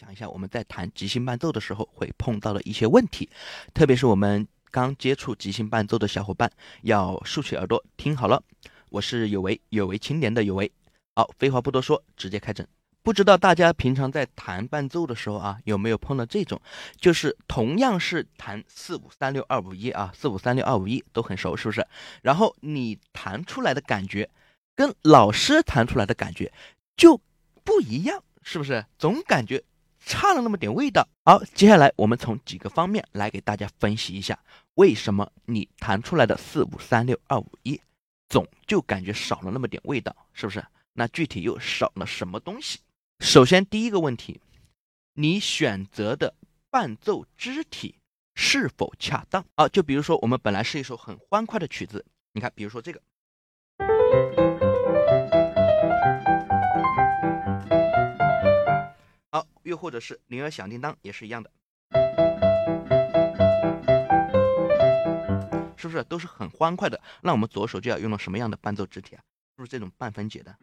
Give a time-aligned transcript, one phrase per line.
[0.00, 3.28] 讲一下我们在弹即兴伴奏的时候会碰到的一些问题，
[3.74, 6.50] 特别是我们刚接触即兴伴奏的小伙伴
[6.84, 8.42] 要竖起耳朵听好了。
[8.88, 10.72] 我是有为有为青年的有为，
[11.14, 12.66] 好，废话不多说，直接开整。
[13.02, 16.58] 不知道大家平常在弹伴奏的时候啊，有没有碰到这种，
[16.98, 21.86] 就是同样是弹四五三六二五一啊，四五三六二五一都很熟，是不是？
[22.22, 24.30] 然后你弹出来的感觉
[24.74, 26.50] 跟老师弹出来的感觉
[26.96, 27.20] 就
[27.62, 28.86] 不一样，是不是？
[28.98, 29.62] 总感觉
[30.10, 31.06] 差了那么点味道。
[31.24, 34.36] 好，接下来我们从几个方面来给大家分析一下，
[34.74, 37.80] 为什么你弹出来的四五三六二五一
[38.28, 40.64] 总就感觉少了那么点味道，是不是？
[40.94, 42.80] 那具体又少了什么东西？
[43.20, 44.40] 首先，第一个问题，
[45.14, 46.34] 你选择的
[46.70, 47.94] 伴奏肢体
[48.34, 49.68] 是否恰当啊？
[49.68, 53.00] 就比如说，我们本来是一首很欢快的曲子，你看，比如说这个，
[59.62, 61.50] 又或者是铃儿响叮当，也是一样的，
[65.76, 67.00] 是不是都是很欢快的？
[67.20, 69.22] 那我们左手就要用到什么样的伴奏肢体啊？
[69.56, 70.56] 是不是这种半分解的？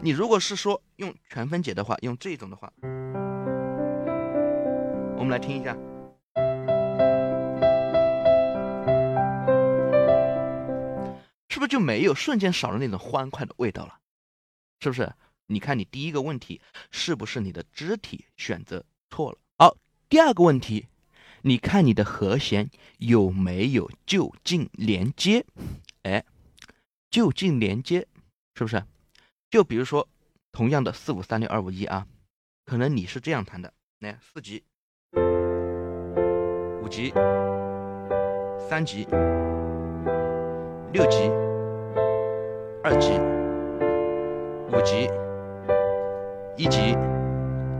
[0.00, 2.72] 你如果是说用全分解的话，用这种的话，
[5.16, 5.76] 我们来听一下，
[11.48, 13.98] 是不是就没有瞬间少了那种欢快的味道了？
[14.80, 15.10] 是不是？
[15.46, 19.38] 你看你第一个问题是不是你的肢体选择错了？
[19.58, 19.76] 好，
[20.08, 20.86] 第二个问题，
[21.42, 25.44] 你看你的和弦有没有就近连接？
[26.02, 26.24] 哎，
[27.10, 28.06] 就近连接，
[28.54, 28.82] 是不是？
[29.50, 30.08] 就比如说，
[30.50, 32.06] 同样的四五三六二五一啊，
[32.64, 34.64] 可能你是这样弹的，来四级、
[36.82, 37.12] 五级、
[38.68, 39.04] 三级、
[40.92, 41.28] 六级、
[42.82, 43.12] 二级、
[44.72, 45.08] 五级、
[46.56, 46.96] 一级。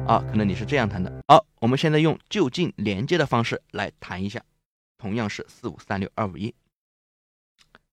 [0.06, 1.10] 啊，可能你是这样弹的。
[1.28, 4.42] 好，我们现在用就近连接的方式来弹一下，
[4.98, 6.54] 同样是四五三六二五一，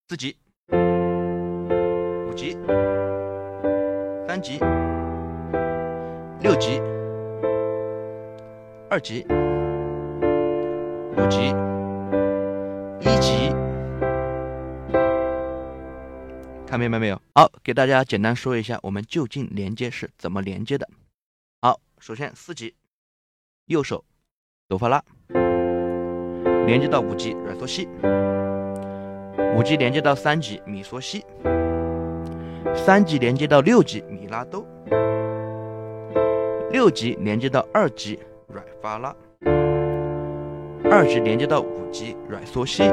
[0.09, 0.35] 四级、
[0.69, 2.57] 五级。
[4.27, 4.59] 三级、
[6.39, 6.79] 六级、
[8.89, 9.25] 二级、
[11.17, 11.53] 五级、
[16.71, 17.21] 看明白没有？
[17.35, 20.87] 好，给大家简单说一下，我们就近连接是怎么连接的。
[21.61, 22.73] 好，首先四级，
[23.65, 24.05] 右手
[24.69, 25.03] 哆发拉，
[26.65, 27.89] 连接到五级软嗦西，
[29.53, 31.25] 五级连接到三级米嗦西。
[32.73, 34.65] 三级连接到六级米拉哆，
[36.71, 38.17] 六级连接到二级
[38.47, 39.13] 软发拉，
[40.89, 42.83] 二级连接到五级软嗦西，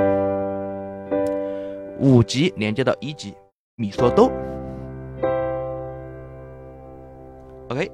[2.00, 3.36] 五级连接到一级
[3.80, 4.26] 米嗦哆。
[7.68, 7.88] OK，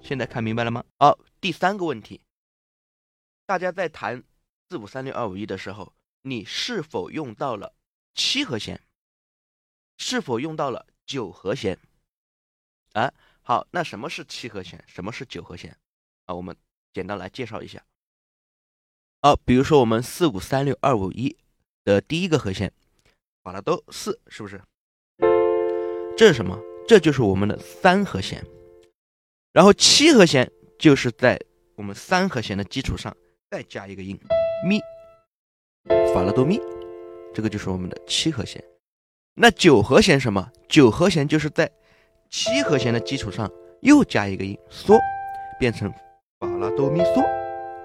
[0.00, 0.82] 现在看明白了吗？
[0.98, 2.22] 好，第三个问题，
[3.44, 4.24] 大家在弹
[4.70, 5.92] 四五三六二五一的时候，
[6.22, 7.74] 你是否用到了
[8.14, 8.80] 七和弦？
[9.98, 10.86] 是否用到了？
[11.04, 11.78] 九和弦，
[12.94, 14.82] 啊，好，那什么是七和弦？
[14.86, 15.76] 什么是九和弦？
[16.24, 16.56] 啊，我们
[16.94, 17.84] 简单来介绍一下。
[19.20, 21.36] 好，比如说我们四五三六二五一
[21.84, 22.72] 的第一个和弦，
[23.42, 24.62] 法拉哆四，是不是？
[26.16, 26.58] 这是什么？
[26.88, 28.42] 这就是我们的三和弦。
[29.52, 31.38] 然后七和弦就是在
[31.74, 33.14] 我们三和弦的基础上
[33.50, 34.18] 再加一个音，
[34.66, 34.80] 咪，
[36.14, 36.58] 法拉哆咪，
[37.34, 38.64] 这个就是我们的七和弦。
[39.34, 40.50] 那九和弦什么？
[40.70, 41.70] 九和弦就是在
[42.30, 43.50] 七和弦的基础上
[43.82, 44.98] 又加一个音，嗦，
[45.60, 45.92] 变成
[46.40, 47.20] 法拉哆咪嗦。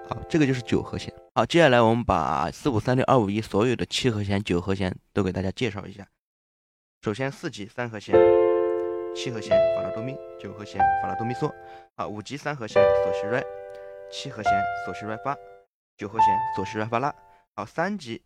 [0.08, 1.12] 好，这个就是九和弦。
[1.34, 6.06] 好，接下来我们把四五三六二五一所有的七和弦、九和弦都给大家介绍一下。
[7.02, 8.14] 首先四级三和弦，
[9.12, 11.52] 七和弦法拉哆咪，九和弦法拉哆咪嗦。
[11.96, 13.44] 好，五级三和弦嗦西瑞，
[14.08, 14.52] 七和弦
[14.86, 15.36] 嗦西瑞发，
[15.96, 17.12] 九和弦嗦西瑞发拉。
[17.56, 18.22] 好，三级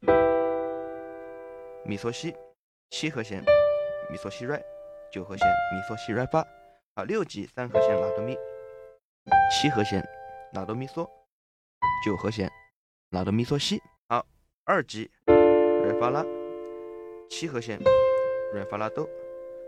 [1.87, 2.37] 咪嗦西。
[2.91, 3.43] 七和弦
[4.11, 4.63] 咪嗦西瑞，
[5.11, 6.47] 九和弦咪嗦西瑞发，
[6.95, 8.37] 好，六级三和弦拉哆咪，
[9.51, 10.07] 七和弦
[10.53, 11.09] 拉哆咪嗦，
[12.05, 12.51] 九和弦
[13.09, 13.81] 拉哆咪嗦西，
[14.11, 14.27] 好，
[14.65, 16.23] 二级瑞发拉，
[17.31, 17.81] 七和弦
[18.57, 19.07] 瑞发拉哆，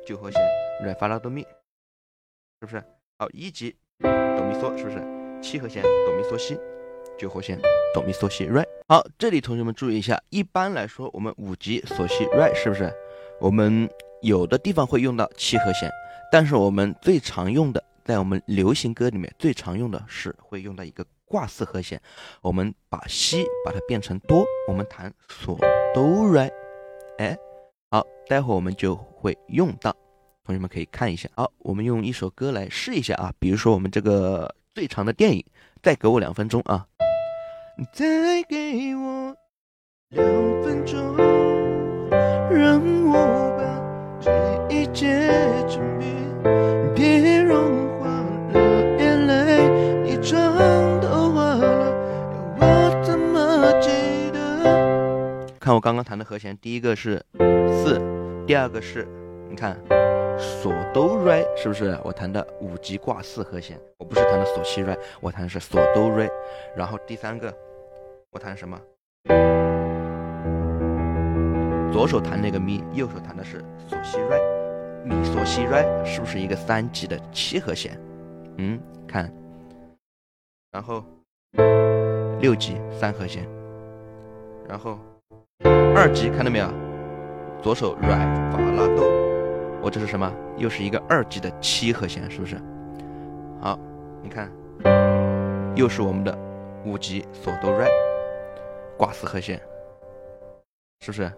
[0.06, 0.40] 九和弦
[0.82, 2.82] 瑞发拉哆咪，是不是？
[3.18, 5.06] 好，一级哆咪嗦，是不是？
[5.42, 6.58] 七和弦哆咪嗦西，
[7.18, 7.60] 九和弦
[7.92, 12.90] 哆咪嗦西瑞，好，这里同学们注意一下，一般来说我们五级嗦西瑞是不是？
[13.38, 13.86] 我们
[14.22, 15.90] 有的地方会用到七和弦，
[16.32, 22.00] 但是我们最常用的，在我们流行歌里面最常用的是会用到一个挂四和弦。
[22.40, 25.58] 我们把西把它变成哆，我们弹嗦
[25.92, 26.50] 哆瑞，
[27.18, 27.36] 哎，
[28.28, 29.94] 待会儿我们就会用到。
[30.44, 31.28] 同学们可以看一下。
[31.34, 35.44] 好，我们用一首歌来试一下啊，比如说我们这个最长的电影，
[35.82, 36.86] 再给我两分钟啊，
[37.92, 39.36] 再给我
[40.10, 40.24] 两
[40.62, 40.98] 分钟，
[42.50, 43.62] 让我把
[44.20, 44.30] 这
[44.70, 45.28] 一切
[45.68, 46.06] 证明，
[46.94, 48.06] 别融化
[48.52, 49.68] 了眼泪，
[50.02, 50.40] 你妆
[51.00, 51.92] 都花了，
[52.58, 53.90] 要我怎么记
[54.32, 55.46] 得？
[55.60, 57.22] 看我刚刚弹的和弦，第一个是
[57.84, 58.00] 四，
[58.48, 59.06] 第二个是，
[59.50, 59.76] 你看。
[60.38, 63.78] 索哆瑞是不是我弹的五级挂四和弦？
[63.98, 66.30] 我不是弹的索西瑞，我弹的是索哆瑞。
[66.74, 67.52] 然后第三个，
[68.30, 68.80] 我弹什么？
[71.92, 74.40] 左手弹那个咪，右手弹的是索西瑞，
[75.04, 78.00] 咪索西瑞是不是一个三级的七和弦？
[78.56, 79.30] 嗯，看。
[80.72, 81.04] 然后
[82.40, 83.46] 六级三和弦，
[84.66, 84.98] 然后
[85.94, 86.87] 二级看到没有？
[87.62, 88.18] 左手软
[88.52, 89.04] 法拉哆。
[89.82, 90.32] 我这是什么？
[90.56, 92.56] 又是一个二级的七和弦，是不是？
[93.60, 93.78] 好，
[94.22, 94.50] 你看，
[95.76, 96.36] 又是我们的
[96.84, 97.88] 五级索哆瑞
[98.96, 99.60] 挂四和弦，
[101.00, 101.32] 是不是？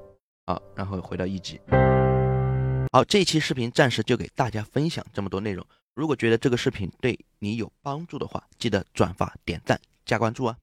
[0.46, 1.61] 好，然后回到一级。
[2.93, 5.64] 好，这期视频暂时就给大家分享这么多内容。
[5.94, 10.56] 如果觉得这个视频对你有帮助的话，记得转发、点赞、加关注啊！